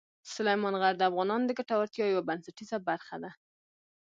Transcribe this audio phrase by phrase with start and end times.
[0.33, 3.31] سلیمان غر د افغانانو د ګټورتیا یوه بنسټیزه برخه ده.